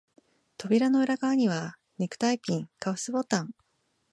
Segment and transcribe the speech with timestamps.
[0.57, 3.53] 扉の裏側には、ネクタイピン、カフスボタン、